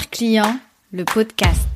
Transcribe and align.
Client, 0.00 0.58
le 0.90 1.04
podcast. 1.04 1.68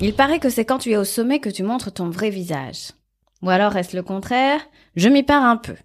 Il 0.00 0.14
paraît 0.14 0.40
que 0.40 0.50
c'est 0.50 0.64
quand 0.64 0.78
tu 0.78 0.90
es 0.90 0.96
au 0.96 1.04
sommet 1.04 1.38
que 1.38 1.48
tu 1.48 1.62
montres 1.62 1.92
ton 1.92 2.10
vrai 2.10 2.30
visage. 2.30 2.90
Ou 3.42 3.50
alors 3.50 3.76
est-ce 3.76 3.96
le 3.96 4.02
contraire? 4.02 4.60
Je 4.96 5.08
m'y 5.08 5.22
pars 5.22 5.44
un 5.44 5.56
peu. 5.56 5.76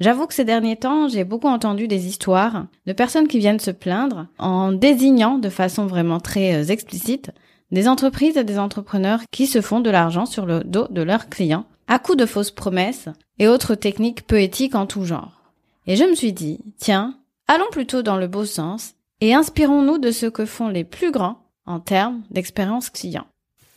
J'avoue 0.00 0.26
que 0.26 0.32
ces 0.32 0.46
derniers 0.46 0.76
temps, 0.76 1.08
j'ai 1.08 1.24
beaucoup 1.24 1.46
entendu 1.46 1.86
des 1.86 2.06
histoires 2.06 2.64
de 2.86 2.92
personnes 2.94 3.28
qui 3.28 3.38
viennent 3.38 3.60
se 3.60 3.70
plaindre 3.70 4.28
en 4.38 4.72
désignant 4.72 5.36
de 5.36 5.50
façon 5.50 5.86
vraiment 5.86 6.20
très 6.20 6.54
euh, 6.54 6.72
explicite 6.72 7.30
des 7.70 7.86
entreprises 7.86 8.38
et 8.38 8.44
des 8.44 8.58
entrepreneurs 8.58 9.20
qui 9.30 9.46
se 9.46 9.60
font 9.60 9.80
de 9.80 9.90
l'argent 9.90 10.24
sur 10.24 10.46
le 10.46 10.64
dos 10.64 10.88
de 10.88 11.02
leurs 11.02 11.28
clients 11.28 11.66
à 11.86 11.98
coup 11.98 12.14
de 12.14 12.24
fausses 12.24 12.50
promesses 12.50 13.10
et 13.38 13.46
autres 13.46 13.74
techniques 13.74 14.26
peu 14.26 14.40
éthiques 14.40 14.74
en 14.74 14.86
tout 14.86 15.04
genre. 15.04 15.32
Et 15.86 15.96
je 15.96 16.04
me 16.04 16.14
suis 16.14 16.32
dit, 16.32 16.60
tiens, 16.78 17.18
allons 17.46 17.68
plutôt 17.70 18.02
dans 18.02 18.16
le 18.16 18.26
beau 18.26 18.46
sens 18.46 18.94
et 19.20 19.34
inspirons-nous 19.34 19.98
de 19.98 20.12
ce 20.12 20.26
que 20.26 20.46
font 20.46 20.68
les 20.68 20.84
plus 20.84 21.10
grands 21.10 21.42
en 21.66 21.78
termes 21.78 22.22
d'expérience 22.30 22.88
client. 22.88 23.26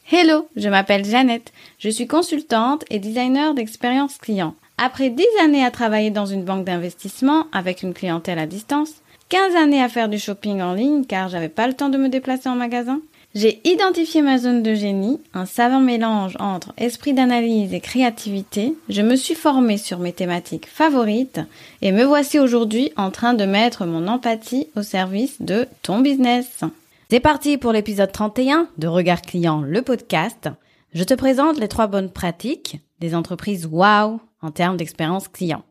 Hello, 0.09 0.47
je 0.55 0.69
m'appelle 0.69 1.05
Jeannette, 1.05 1.51
je 1.79 1.89
suis 1.89 2.07
consultante 2.07 2.85
et 2.89 2.99
designer 2.99 3.53
d'expérience 3.53 4.17
client. 4.17 4.55
Après 4.77 5.09
10 5.09 5.25
années 5.43 5.63
à 5.63 5.71
travailler 5.71 6.09
dans 6.09 6.25
une 6.25 6.43
banque 6.43 6.65
d'investissement 6.65 7.45
avec 7.51 7.83
une 7.83 7.93
clientèle 7.93 8.39
à 8.39 8.47
distance, 8.47 8.95
15 9.29 9.55
années 9.55 9.81
à 9.81 9.89
faire 9.89 10.09
du 10.09 10.19
shopping 10.19 10.61
en 10.61 10.73
ligne 10.73 11.05
car 11.05 11.29
j'avais 11.29 11.49
pas 11.49 11.67
le 11.67 11.73
temps 11.73 11.89
de 11.89 11.97
me 11.97 12.09
déplacer 12.09 12.49
en 12.49 12.55
magasin, 12.55 12.99
j'ai 13.35 13.61
identifié 13.67 14.21
ma 14.21 14.37
zone 14.37 14.61
de 14.61 14.75
génie, 14.75 15.19
un 15.33 15.47
savant 15.47 15.79
mélange 15.79 16.37
entre 16.39 16.71
esprit 16.77 17.13
d'analyse 17.13 17.73
et 17.73 17.79
créativité. 17.79 18.75
Je 18.89 19.01
me 19.01 19.15
suis 19.15 19.33
formée 19.33 19.77
sur 19.77 19.97
mes 19.97 20.13
thématiques 20.13 20.67
favorites 20.67 21.39
et 21.81 21.91
me 21.91 22.03
voici 22.03 22.37
aujourd'hui 22.37 22.91
en 22.95 23.09
train 23.09 23.33
de 23.33 23.45
mettre 23.45 23.85
mon 23.85 24.07
empathie 24.07 24.67
au 24.75 24.83
service 24.83 25.41
de 25.41 25.67
ton 25.81 25.99
business. 25.99 26.61
C'est 27.09 27.19
parti 27.19 27.57
pour 27.57 27.71
l'épisode 27.71 28.11
31 28.11 28.67
de 28.77 28.87
Regard 28.87 29.23
Client, 29.23 29.61
le 29.61 29.81
podcast. 29.81 30.49
Je 30.93 31.03
te 31.03 31.15
présente 31.15 31.59
les 31.59 31.67
trois 31.67 31.87
bonnes 31.87 32.11
pratiques 32.11 32.77
des 33.03 33.15
entreprises 33.15 33.65
wow 33.65 34.21
en 34.41 34.51
termes 34.51 34.77
d'expérience 34.77 35.27
client. 35.27 35.65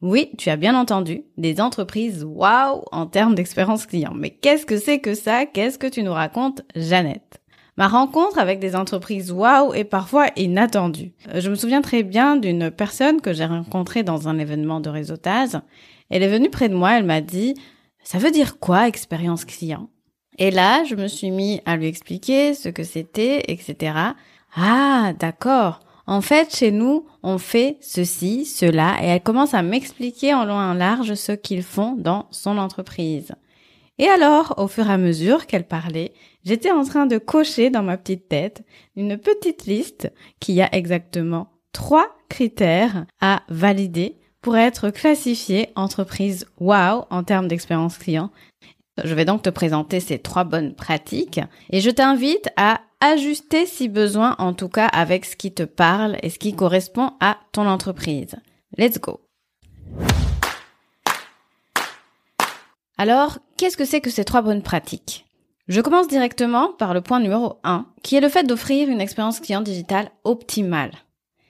Oui, 0.00 0.32
tu 0.36 0.50
as 0.50 0.56
bien 0.56 0.76
entendu, 0.76 1.22
des 1.36 1.60
entreprises 1.60 2.24
wow 2.24 2.84
en 2.90 3.06
termes 3.06 3.36
d'expérience 3.36 3.86
client. 3.86 4.14
Mais 4.16 4.30
qu'est-ce 4.30 4.66
que 4.66 4.78
c'est 4.78 4.98
que 4.98 5.14
ça? 5.14 5.46
Qu'est-ce 5.46 5.78
que 5.78 5.86
tu 5.86 6.02
nous 6.02 6.12
racontes, 6.12 6.62
Jeannette? 6.74 7.40
Ma 7.76 7.86
rencontre 7.86 8.40
avec 8.40 8.58
des 8.58 8.74
entreprises 8.74 9.30
wow 9.30 9.72
est 9.72 9.84
parfois 9.84 10.26
inattendue. 10.34 11.12
Euh, 11.32 11.40
je 11.40 11.48
me 11.48 11.54
souviens 11.54 11.80
très 11.80 12.02
bien 12.02 12.34
d'une 12.34 12.72
personne 12.72 13.20
que 13.20 13.32
j'ai 13.32 13.44
rencontrée 13.44 14.02
dans 14.02 14.26
un 14.26 14.40
événement 14.40 14.80
de 14.80 14.90
réseautage. 14.90 15.56
Elle 16.10 16.24
est 16.24 16.28
venue 16.28 16.50
près 16.50 16.68
de 16.68 16.74
moi, 16.74 16.98
elle 16.98 17.06
m'a 17.06 17.20
dit 17.20 17.54
ça 18.02 18.18
veut 18.18 18.32
dire 18.32 18.58
quoi 18.58 18.88
expérience 18.88 19.44
client? 19.44 19.88
Et 20.38 20.50
là, 20.50 20.84
je 20.84 20.94
me 20.94 21.08
suis 21.08 21.30
mis 21.30 21.60
à 21.66 21.76
lui 21.76 21.86
expliquer 21.86 22.54
ce 22.54 22.68
que 22.68 22.84
c'était, 22.84 23.42
etc. 23.48 23.92
Ah, 24.54 25.12
d'accord. 25.18 25.80
En 26.06 26.20
fait, 26.20 26.54
chez 26.54 26.70
nous, 26.70 27.06
on 27.22 27.38
fait 27.38 27.76
ceci, 27.80 28.46
cela, 28.46 28.96
et 29.02 29.06
elle 29.06 29.22
commence 29.22 29.52
à 29.52 29.62
m'expliquer 29.62 30.32
en 30.32 30.44
long 30.44 30.60
et 30.60 30.64
en 30.64 30.74
large 30.74 31.14
ce 31.14 31.32
qu'ils 31.32 31.64
font 31.64 31.96
dans 31.96 32.26
son 32.30 32.56
entreprise. 32.56 33.32
Et 33.98 34.06
alors, 34.06 34.54
au 34.58 34.68
fur 34.68 34.88
et 34.88 34.92
à 34.92 34.96
mesure 34.96 35.46
qu'elle 35.46 35.66
parlait, 35.66 36.12
j'étais 36.44 36.70
en 36.70 36.84
train 36.84 37.06
de 37.06 37.18
cocher 37.18 37.68
dans 37.68 37.82
ma 37.82 37.98
petite 37.98 38.28
tête 38.28 38.64
une 38.96 39.18
petite 39.18 39.66
liste 39.66 40.10
qui 40.38 40.62
a 40.62 40.72
exactement 40.72 41.50
trois 41.72 42.06
critères 42.28 43.06
à 43.20 43.42
valider 43.48 44.16
pour 44.40 44.56
être 44.56 44.90
classifiée 44.90 45.70
entreprise 45.74 46.46
wow 46.60 47.04
en 47.10 47.24
termes 47.24 47.48
d'expérience 47.48 47.98
client. 47.98 48.30
Je 49.04 49.14
vais 49.14 49.24
donc 49.24 49.42
te 49.42 49.50
présenter 49.50 50.00
ces 50.00 50.18
trois 50.18 50.44
bonnes 50.44 50.74
pratiques 50.74 51.40
et 51.70 51.80
je 51.80 51.90
t'invite 51.90 52.48
à 52.56 52.80
ajuster 53.00 53.66
si 53.66 53.88
besoin, 53.88 54.34
en 54.38 54.54
tout 54.54 54.68
cas 54.68 54.86
avec 54.86 55.24
ce 55.24 55.36
qui 55.36 55.52
te 55.52 55.62
parle 55.62 56.16
et 56.22 56.30
ce 56.30 56.38
qui 56.38 56.54
correspond 56.54 57.12
à 57.20 57.38
ton 57.52 57.66
entreprise. 57.66 58.36
Let's 58.76 58.98
go. 59.00 59.20
Alors, 62.96 63.38
qu'est-ce 63.56 63.76
que 63.76 63.84
c'est 63.84 64.00
que 64.00 64.10
ces 64.10 64.24
trois 64.24 64.42
bonnes 64.42 64.62
pratiques? 64.62 65.26
Je 65.68 65.80
commence 65.80 66.08
directement 66.08 66.72
par 66.72 66.94
le 66.94 67.00
point 67.00 67.20
numéro 67.20 67.60
1, 67.62 67.86
qui 68.02 68.16
est 68.16 68.20
le 68.20 68.28
fait 68.28 68.44
d'offrir 68.44 68.88
une 68.88 69.00
expérience 69.00 69.38
client 69.38 69.60
digitale 69.60 70.10
optimale. 70.24 70.92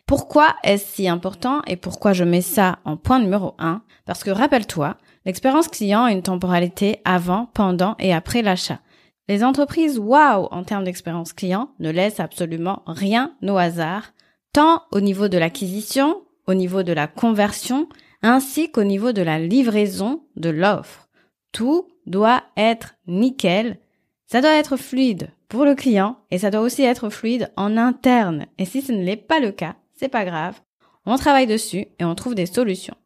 Pourquoi 0.06 0.56
est-ce 0.64 0.94
si 0.94 1.08
important 1.08 1.62
et 1.66 1.76
pourquoi 1.76 2.12
je 2.12 2.24
mets 2.24 2.42
ça 2.42 2.78
en 2.84 2.96
point 2.96 3.20
numéro 3.20 3.54
1 3.58 3.82
Parce 4.06 4.24
que 4.24 4.30
rappelle-toi, 4.30 4.96
l'expérience 5.28 5.68
client 5.68 6.04
a 6.04 6.10
une 6.10 6.22
temporalité 6.22 7.02
avant, 7.04 7.50
pendant 7.52 7.96
et 7.98 8.14
après 8.14 8.40
l'achat. 8.40 8.80
Les 9.28 9.44
entreprises 9.44 9.98
wow 9.98 10.48
en 10.50 10.64
termes 10.64 10.84
d'expérience 10.84 11.34
client 11.34 11.68
ne 11.80 11.90
laissent 11.90 12.18
absolument 12.18 12.82
rien 12.86 13.34
au 13.42 13.58
hasard, 13.58 14.14
tant 14.54 14.84
au 14.90 15.00
niveau 15.00 15.28
de 15.28 15.36
l'acquisition, 15.36 16.22
au 16.46 16.54
niveau 16.54 16.82
de 16.82 16.94
la 16.94 17.06
conversion, 17.06 17.90
ainsi 18.22 18.72
qu'au 18.72 18.84
niveau 18.84 19.12
de 19.12 19.20
la 19.20 19.38
livraison 19.38 20.22
de 20.36 20.48
l'offre. 20.48 21.10
Tout 21.52 21.88
doit 22.06 22.42
être 22.56 22.94
nickel. 23.06 23.76
Ça 24.24 24.40
doit 24.40 24.56
être 24.56 24.78
fluide 24.78 25.28
pour 25.50 25.66
le 25.66 25.74
client 25.74 26.16
et 26.30 26.38
ça 26.38 26.50
doit 26.50 26.62
aussi 26.62 26.84
être 26.84 27.10
fluide 27.10 27.52
en 27.56 27.76
interne. 27.76 28.46
Et 28.56 28.64
si 28.64 28.80
ce 28.80 28.92
ne 28.92 29.04
l'est 29.04 29.16
pas 29.16 29.40
le 29.40 29.52
cas, 29.52 29.76
c'est 29.94 30.08
pas 30.08 30.24
grave. 30.24 30.58
On 31.04 31.16
travaille 31.16 31.46
dessus 31.46 31.86
et 31.98 32.04
on 32.06 32.14
trouve 32.14 32.34
des 32.34 32.46
solutions. 32.46 32.96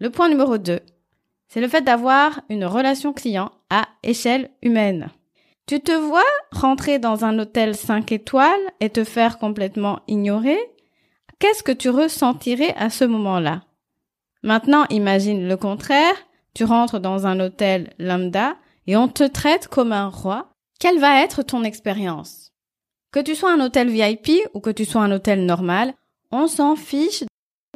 Le 0.00 0.10
point 0.10 0.28
numéro 0.28 0.58
2, 0.58 0.80
c'est 1.48 1.60
le 1.60 1.68
fait 1.68 1.82
d'avoir 1.82 2.40
une 2.48 2.64
relation 2.64 3.12
client 3.12 3.50
à 3.70 3.88
échelle 4.02 4.50
humaine. 4.62 5.10
Tu 5.66 5.80
te 5.80 5.92
vois 5.92 6.22
rentrer 6.52 6.98
dans 6.98 7.24
un 7.24 7.38
hôtel 7.38 7.74
5 7.74 8.12
étoiles 8.12 8.60
et 8.80 8.90
te 8.90 9.04
faire 9.04 9.38
complètement 9.38 10.00
ignorer 10.08 10.58
Qu'est-ce 11.38 11.62
que 11.62 11.72
tu 11.72 11.90
ressentirais 11.90 12.74
à 12.76 12.90
ce 12.90 13.04
moment-là? 13.04 13.64
Maintenant, 14.42 14.86
imagine 14.90 15.48
le 15.48 15.56
contraire. 15.56 16.14
Tu 16.54 16.64
rentres 16.64 17.00
dans 17.00 17.26
un 17.26 17.40
hôtel 17.40 17.92
lambda 17.98 18.56
et 18.86 18.96
on 18.96 19.08
te 19.08 19.24
traite 19.24 19.68
comme 19.68 19.92
un 19.92 20.08
roi. 20.08 20.50
Quelle 20.78 20.98
va 20.98 21.22
être 21.22 21.42
ton 21.42 21.64
expérience? 21.64 22.52
Que 23.10 23.20
tu 23.20 23.34
sois 23.34 23.52
un 23.52 23.60
hôtel 23.60 23.88
VIP 23.88 24.46
ou 24.54 24.60
que 24.60 24.70
tu 24.70 24.84
sois 24.84 25.02
un 25.02 25.12
hôtel 25.12 25.44
normal, 25.44 25.94
on 26.30 26.46
s'en 26.46 26.76
fiche. 26.76 27.24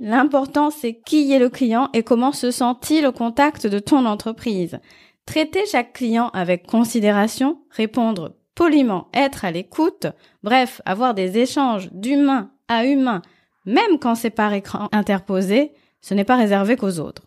L'important, 0.01 0.71
c'est 0.71 0.95
qui 0.95 1.33
est 1.33 1.39
le 1.39 1.49
client 1.49 1.89
et 1.93 2.03
comment 2.03 2.33
se 2.33 2.51
sent-il 2.51 3.07
au 3.07 3.13
contact 3.13 3.67
de 3.67 3.79
ton 3.79 4.07
entreprise. 4.07 4.79
Traiter 5.27 5.67
chaque 5.67 5.93
client 5.93 6.31
avec 6.33 6.67
considération, 6.67 7.59
répondre 7.71 8.35
poliment, 8.55 9.09
être 9.15 9.45
à 9.45 9.51
l'écoute, 9.51 10.07
bref, 10.43 10.81
avoir 10.85 11.15
des 11.15 11.39
échanges 11.39 11.91
d'humain 11.93 12.51
à 12.67 12.85
humain, 12.87 13.23
même 13.67 13.99
quand 14.01 14.15
c'est 14.15 14.31
par 14.31 14.53
écran 14.53 14.89
interposé, 14.91 15.73
ce 16.01 16.15
n'est 16.15 16.25
pas 16.25 16.37
réservé 16.37 16.77
qu'aux 16.77 16.99
autres. 16.99 17.23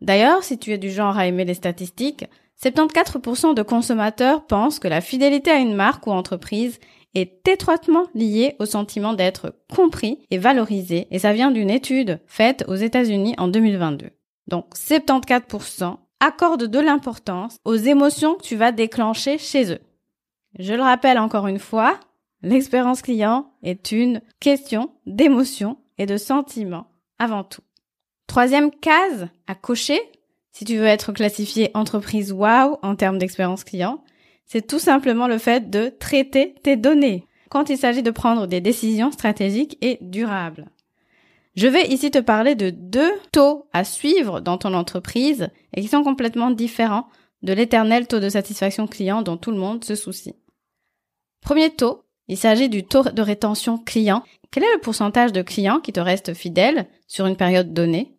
D'ailleurs, 0.00 0.44
si 0.44 0.58
tu 0.58 0.72
es 0.72 0.78
du 0.78 0.90
genre 0.90 1.16
à 1.16 1.26
aimer 1.26 1.44
les 1.44 1.54
statistiques, 1.54 2.26
74% 2.62 3.54
de 3.54 3.62
consommateurs 3.62 4.46
pensent 4.46 4.78
que 4.78 4.88
la 4.88 5.00
fidélité 5.00 5.50
à 5.50 5.58
une 5.58 5.74
marque 5.74 6.06
ou 6.06 6.10
entreprise 6.10 6.78
est 7.14 7.46
étroitement 7.46 8.06
lié 8.14 8.56
au 8.58 8.66
sentiment 8.66 9.12
d'être 9.12 9.54
compris 9.74 10.20
et 10.30 10.38
valorisé 10.38 11.08
et 11.10 11.18
ça 11.18 11.32
vient 11.32 11.50
d'une 11.50 11.70
étude 11.70 12.20
faite 12.26 12.64
aux 12.68 12.74
États-Unis 12.74 13.34
en 13.38 13.48
2022. 13.48 14.10
Donc 14.48 14.66
74% 14.74 15.96
accordent 16.20 16.66
de 16.66 16.78
l'importance 16.78 17.56
aux 17.64 17.74
émotions 17.74 18.34
que 18.34 18.42
tu 18.42 18.56
vas 18.56 18.72
déclencher 18.72 19.38
chez 19.38 19.72
eux. 19.72 19.80
Je 20.58 20.74
le 20.74 20.82
rappelle 20.82 21.18
encore 21.18 21.46
une 21.46 21.58
fois, 21.58 21.98
l'expérience 22.42 23.02
client 23.02 23.50
est 23.62 23.92
une 23.92 24.20
question 24.40 24.90
d'émotion 25.06 25.78
et 25.98 26.06
de 26.06 26.16
sentiment 26.16 26.86
avant 27.18 27.44
tout. 27.44 27.62
Troisième 28.26 28.70
case 28.70 29.28
à 29.46 29.54
cocher, 29.54 30.00
si 30.52 30.64
tu 30.64 30.76
veux 30.76 30.86
être 30.86 31.12
classifié 31.12 31.70
entreprise 31.74 32.32
wow 32.32 32.78
en 32.82 32.94
termes 32.94 33.18
d'expérience 33.18 33.64
client, 33.64 34.02
c'est 34.52 34.66
tout 34.66 34.78
simplement 34.78 35.28
le 35.28 35.38
fait 35.38 35.70
de 35.70 35.88
traiter 35.98 36.54
tes 36.62 36.76
données 36.76 37.26
quand 37.48 37.70
il 37.70 37.78
s'agit 37.78 38.02
de 38.02 38.10
prendre 38.10 38.46
des 38.46 38.60
décisions 38.60 39.10
stratégiques 39.10 39.78
et 39.80 39.96
durables. 40.02 40.66
Je 41.56 41.68
vais 41.68 41.88
ici 41.88 42.10
te 42.10 42.18
parler 42.18 42.54
de 42.54 42.68
deux 42.68 43.12
taux 43.32 43.66
à 43.72 43.82
suivre 43.84 44.40
dans 44.40 44.58
ton 44.58 44.74
entreprise 44.74 45.48
et 45.72 45.80
qui 45.80 45.88
sont 45.88 46.02
complètement 46.02 46.50
différents 46.50 47.08
de 47.42 47.54
l'éternel 47.54 48.06
taux 48.06 48.20
de 48.20 48.28
satisfaction 48.28 48.86
client 48.86 49.22
dont 49.22 49.38
tout 49.38 49.52
le 49.52 49.56
monde 49.56 49.84
se 49.84 49.94
soucie. 49.94 50.36
Premier 51.40 51.70
taux, 51.70 52.02
il 52.28 52.36
s'agit 52.36 52.68
du 52.68 52.84
taux 52.84 53.04
de 53.04 53.22
rétention 53.22 53.78
client. 53.78 54.22
Quel 54.50 54.64
est 54.64 54.74
le 54.74 54.80
pourcentage 54.80 55.32
de 55.32 55.40
clients 55.40 55.80
qui 55.80 55.94
te 55.94 56.00
restent 56.00 56.34
fidèles 56.34 56.88
sur 57.06 57.24
une 57.24 57.36
période 57.36 57.72
donnée? 57.72 58.18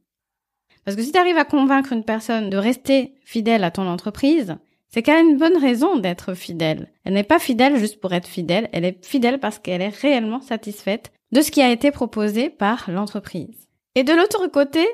Parce 0.83 0.97
que 0.97 1.03
si 1.03 1.11
tu 1.11 1.19
arrives 1.19 1.37
à 1.37 1.45
convaincre 1.45 1.93
une 1.93 2.03
personne 2.03 2.49
de 2.49 2.57
rester 2.57 3.13
fidèle 3.23 3.63
à 3.63 3.69
ton 3.69 3.87
entreprise, 3.87 4.57
c'est 4.93 5.01
qu'elle 5.01 5.17
a 5.17 5.21
une 5.21 5.39
bonne 5.39 5.57
raison 5.57 5.97
d'être 5.97 6.35
fidèle. 6.35 6.91
Elle 7.03 7.13
n'est 7.13 7.23
pas 7.23 7.39
fidèle 7.39 7.77
juste 7.77 7.99
pour 7.99 8.13
être 8.13 8.27
fidèle, 8.27 8.69
elle 8.73 8.85
est 8.85 9.03
fidèle 9.03 9.39
parce 9.39 9.57
qu'elle 9.57 9.81
est 9.81 9.89
réellement 9.89 10.39
satisfaite 10.39 11.11
de 11.31 11.41
ce 11.41 11.49
qui 11.49 11.63
a 11.63 11.71
été 11.71 11.89
proposé 11.89 12.51
par 12.51 12.91
l'entreprise. 12.91 13.67
Et 13.95 14.03
de 14.03 14.13
l'autre 14.13 14.45
côté, 14.47 14.87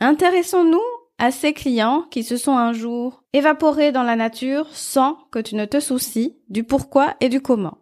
intéressons-nous 0.00 0.80
à 1.18 1.30
ces 1.30 1.52
clients 1.52 2.06
qui 2.10 2.22
se 2.22 2.38
sont 2.38 2.56
un 2.56 2.72
jour 2.72 3.24
évaporés 3.34 3.92
dans 3.92 4.02
la 4.02 4.16
nature 4.16 4.68
sans 4.72 5.18
que 5.30 5.38
tu 5.38 5.54
ne 5.54 5.66
te 5.66 5.80
soucies 5.80 6.38
du 6.48 6.64
pourquoi 6.64 7.14
et 7.20 7.28
du 7.28 7.42
comment. 7.42 7.76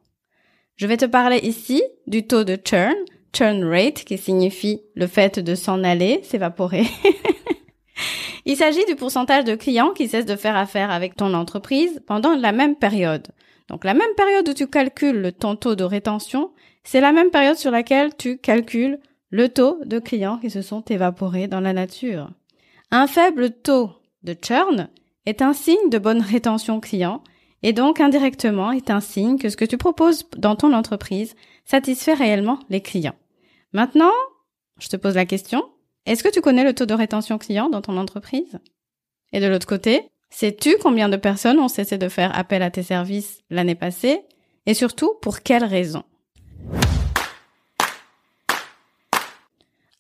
Je 0.75 0.89
vais 0.89 0.97
te 0.97 1.05
parler 1.05 1.39
ici 1.45 1.85
du 2.09 2.27
taux 2.27 2.43
de 2.43 2.57
churn, 2.57 2.97
churn 3.33 3.63
rate, 3.63 4.03
qui 4.03 4.19
signifie 4.19 4.81
le 4.97 5.07
fait 5.07 5.39
de 5.39 5.55
s'en 5.55 5.85
aller, 5.85 6.21
s'évaporer. 6.25 6.87
Il 8.51 8.57
s'agit 8.57 8.85
du 8.87 8.97
pourcentage 8.97 9.45
de 9.45 9.55
clients 9.55 9.93
qui 9.93 10.09
cessent 10.09 10.27
de 10.27 10.35
faire 10.35 10.57
affaire 10.57 10.91
avec 10.91 11.15
ton 11.15 11.35
entreprise 11.35 12.03
pendant 12.05 12.35
la 12.35 12.51
même 12.51 12.75
période. 12.75 13.29
Donc 13.69 13.85
la 13.85 13.95
même 13.95 14.13
période 14.17 14.49
où 14.49 14.53
tu 14.53 14.67
calcules 14.67 15.33
ton 15.39 15.55
taux 15.55 15.77
de 15.77 15.85
rétention, 15.85 16.51
c'est 16.83 17.01
la 17.01 17.13
même 17.13 17.31
période 17.31 17.59
sur 17.59 17.71
laquelle 17.71 18.11
tu 18.17 18.39
calcules 18.39 18.99
le 19.31 19.51
taux 19.51 19.79
de 19.85 20.01
clients 20.01 20.39
qui 20.39 20.51
se 20.51 20.63
sont 20.63 20.81
évaporés 20.87 21.47
dans 21.47 21.61
la 21.61 21.73
nature. 21.73 22.29
Un 22.91 23.07
faible 23.07 23.53
taux 23.53 23.93
de 24.25 24.35
churn 24.35 24.89
est 25.27 25.43
un 25.43 25.53
signe 25.53 25.89
de 25.89 25.99
bonne 25.99 26.21
rétention 26.21 26.81
client 26.81 27.23
et 27.63 27.73
donc 27.73 28.01
indirectement 28.01 28.73
est 28.73 28.91
un 28.91 28.99
signe 28.99 29.39
que 29.39 29.49
ce 29.49 29.57
que 29.57 29.65
tu 29.65 29.79
proposes 29.79 30.29
dans 30.37 30.57
ton 30.57 30.73
entreprise 30.73 31.37
satisfait 31.65 32.15
réellement 32.15 32.59
les 32.69 32.81
clients. 32.81 33.15
Maintenant, 33.75 34.11
je 34.81 34.89
te 34.89 34.97
pose 34.97 35.15
la 35.15 35.25
question, 35.25 35.63
est-ce 36.07 36.23
que 36.23 36.29
tu 36.29 36.41
connais 36.41 36.65
le 36.65 36.75
taux 36.75 36.87
de 36.87 36.95
rétention 36.95 37.39
client 37.39 37.69
dans 37.69 37.83
ton 37.83 37.97
entreprise? 37.99 38.59
Et 39.33 39.41
de 39.41 39.47
l'autre 39.47 39.67
côté, 39.67 40.03
sais-tu 40.31 40.77
combien 40.79 41.09
de 41.09 41.17
personnes 41.17 41.61
ont 41.61 41.69
cessé 41.69 41.99
de 41.99 42.09
faire 42.09 42.37
appel 42.37 42.63
à 42.63 42.71
tes 42.71 42.83
services 42.83 43.43
l'année 43.51 43.75
passée? 43.75 44.23
Et 44.67 44.75
surtout 44.75 45.13
pour 45.21 45.41
quelles 45.41 45.65
raisons? 45.65 46.05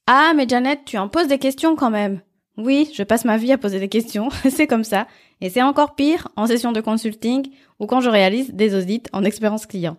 Ah, 0.07 0.33
mais 0.35 0.49
Janet, 0.49 0.81
tu 0.85 0.99
en 0.99 1.09
poses 1.09 1.29
des 1.29 1.39
questions 1.39 1.77
quand 1.77 1.91
même. 1.91 2.21
Oui, 2.57 2.91
je 2.95 3.03
passe 3.03 3.25
ma 3.25 3.37
vie 3.37 3.53
à 3.53 3.59
poser 3.59 3.79
des 3.79 3.89
questions, 3.89 4.31
c'est 4.51 4.67
comme 4.67 4.85
ça. 4.85 5.07
Et 5.41 5.51
c'est 5.51 5.63
encore 5.63 5.95
pire 5.95 6.29
en 6.37 6.47
session 6.47 6.73
de 6.73 6.81
consulting 6.81 7.51
ou 7.79 7.87
quand 7.87 8.01
je 8.01 8.11
réalise 8.11 8.53
des 8.53 8.75
audits 8.75 9.03
en 9.13 9.25
expérience 9.25 9.67
client. 9.67 9.99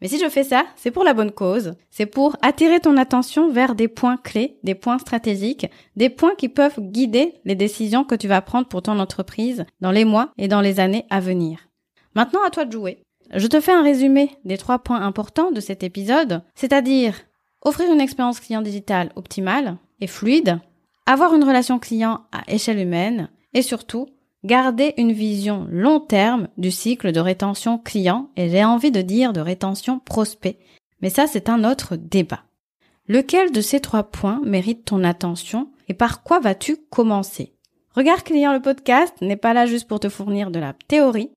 Mais 0.00 0.08
si 0.08 0.18
je 0.18 0.28
fais 0.28 0.44
ça, 0.44 0.64
c'est 0.76 0.90
pour 0.90 1.04
la 1.04 1.12
bonne 1.12 1.30
cause. 1.30 1.74
C'est 1.90 2.06
pour 2.06 2.36
attirer 2.40 2.80
ton 2.80 2.96
attention 2.96 3.50
vers 3.50 3.74
des 3.74 3.88
points 3.88 4.16
clés, 4.16 4.58
des 4.62 4.74
points 4.74 4.98
stratégiques, 4.98 5.66
des 5.96 6.08
points 6.08 6.34
qui 6.36 6.48
peuvent 6.48 6.80
guider 6.80 7.34
les 7.44 7.54
décisions 7.54 8.04
que 8.04 8.14
tu 8.14 8.26
vas 8.26 8.40
prendre 8.40 8.68
pour 8.68 8.82
ton 8.82 8.98
entreprise 8.98 9.66
dans 9.80 9.90
les 9.90 10.04
mois 10.04 10.30
et 10.38 10.48
dans 10.48 10.62
les 10.62 10.80
années 10.80 11.04
à 11.10 11.20
venir. 11.20 11.68
Maintenant, 12.14 12.42
à 12.44 12.50
toi 12.50 12.64
de 12.64 12.72
jouer. 12.72 13.02
Je 13.32 13.46
te 13.46 13.60
fais 13.60 13.72
un 13.72 13.82
résumé 13.82 14.30
des 14.44 14.58
trois 14.58 14.80
points 14.80 15.02
importants 15.02 15.52
de 15.52 15.60
cet 15.60 15.82
épisode, 15.82 16.42
c'est-à-dire 16.54 17.14
offrir 17.62 17.92
une 17.92 18.00
expérience 18.00 18.40
client 18.40 18.62
digitale 18.62 19.12
optimale 19.16 19.76
et 20.00 20.06
fluide, 20.06 20.58
avoir 21.06 21.34
une 21.34 21.44
relation 21.44 21.78
client 21.78 22.22
à 22.32 22.42
échelle 22.52 22.80
humaine 22.80 23.28
et 23.54 23.62
surtout 23.62 24.06
garder 24.44 24.94
une 24.96 25.12
vision 25.12 25.66
long 25.70 26.00
terme 26.00 26.48
du 26.56 26.70
cycle 26.70 27.12
de 27.12 27.20
rétention 27.20 27.78
client 27.78 28.30
et 28.36 28.48
j'ai 28.48 28.64
envie 28.64 28.90
de 28.90 29.02
dire 29.02 29.32
de 29.32 29.40
rétention 29.40 29.98
prospect. 29.98 30.58
Mais 31.02 31.10
ça, 31.10 31.26
c'est 31.26 31.48
un 31.48 31.64
autre 31.64 31.96
débat. 31.96 32.44
Lequel 33.08 33.50
de 33.52 33.60
ces 33.60 33.80
trois 33.80 34.04
points 34.04 34.40
mérite 34.44 34.84
ton 34.84 35.02
attention 35.04 35.70
et 35.88 35.94
par 35.94 36.22
quoi 36.22 36.38
vas-tu 36.38 36.76
commencer? 36.90 37.54
Regard 37.94 38.22
client 38.22 38.52
le 38.52 38.62
podcast 38.62 39.14
n'est 39.20 39.36
pas 39.36 39.52
là 39.52 39.66
juste 39.66 39.88
pour 39.88 39.98
te 39.98 40.08
fournir 40.08 40.50
de 40.50 40.60
la 40.60 40.74
théorie. 40.86 41.30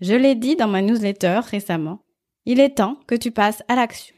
Je 0.00 0.14
l'ai 0.14 0.34
dit 0.34 0.56
dans 0.56 0.66
ma 0.66 0.82
newsletter 0.82 1.40
récemment. 1.44 2.00
Il 2.46 2.58
est 2.58 2.76
temps 2.76 2.96
que 3.06 3.14
tu 3.14 3.30
passes 3.30 3.62
à 3.68 3.76
l'action. 3.76 4.14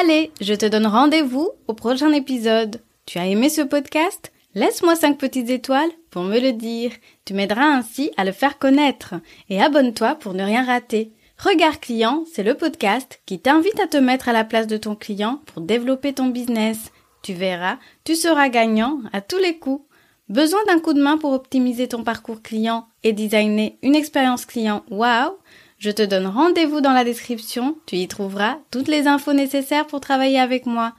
Allez, 0.00 0.32
je 0.40 0.54
te 0.54 0.66
donne 0.66 0.86
rendez-vous 0.86 1.48
au 1.66 1.74
prochain 1.74 2.12
épisode. 2.12 2.82
Tu 3.06 3.18
as 3.18 3.26
aimé 3.26 3.48
ce 3.48 3.62
podcast? 3.62 4.32
Laisse-moi 4.54 4.96
cinq 4.96 5.18
petites 5.18 5.50
étoiles 5.50 5.90
pour 6.10 6.22
me 6.22 6.38
le 6.38 6.52
dire. 6.52 6.92
Tu 7.24 7.34
m'aideras 7.34 7.66
ainsi 7.66 8.10
à 8.16 8.24
le 8.24 8.32
faire 8.32 8.58
connaître. 8.58 9.14
Et 9.48 9.60
abonne-toi 9.60 10.16
pour 10.16 10.34
ne 10.34 10.42
rien 10.42 10.64
rater. 10.64 11.12
Regard 11.38 11.80
client, 11.80 12.24
c'est 12.30 12.42
le 12.42 12.54
podcast 12.54 13.22
qui 13.24 13.38
t'invite 13.38 13.80
à 13.80 13.86
te 13.86 13.96
mettre 13.96 14.28
à 14.28 14.34
la 14.34 14.44
place 14.44 14.66
de 14.66 14.76
ton 14.76 14.94
client 14.94 15.40
pour 15.46 15.62
développer 15.62 16.12
ton 16.12 16.26
business. 16.26 16.92
Tu 17.22 17.32
verras, 17.32 17.78
tu 18.04 18.14
seras 18.14 18.48
gagnant 18.50 19.00
à 19.12 19.20
tous 19.20 19.38
les 19.38 19.58
coups. 19.58 19.84
Besoin 20.28 20.60
d'un 20.66 20.78
coup 20.78 20.92
de 20.92 21.02
main 21.02 21.18
pour 21.18 21.32
optimiser 21.32 21.88
ton 21.88 22.04
parcours 22.04 22.42
client 22.42 22.86
et 23.02 23.12
designer 23.12 23.78
une 23.82 23.96
expérience 23.96 24.44
client? 24.44 24.84
Wow 24.90 25.38
Je 25.78 25.90
te 25.90 26.02
donne 26.02 26.26
rendez-vous 26.26 26.80
dans 26.80 26.92
la 26.92 27.04
description, 27.04 27.76
tu 27.86 27.96
y 27.96 28.06
trouveras 28.06 28.58
toutes 28.70 28.88
les 28.88 29.06
infos 29.06 29.32
nécessaires 29.32 29.86
pour 29.86 30.00
travailler 30.00 30.38
avec 30.38 30.66
moi. 30.66 30.92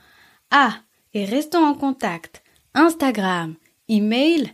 Ah, 0.50 0.74
et 1.14 1.24
restons 1.24 1.64
en 1.64 1.76
contact. 1.76 2.44
Instagram, 2.74 3.56
email, 3.90 4.54